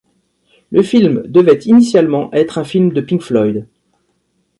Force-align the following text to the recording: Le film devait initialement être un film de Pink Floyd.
Le 0.71 0.81
film 0.81 1.27
devait 1.27 1.59
initialement 1.65 2.33
être 2.33 2.57
un 2.57 2.63
film 2.63 2.91
de 2.91 3.01
Pink 3.01 3.21
Floyd. 3.21 3.67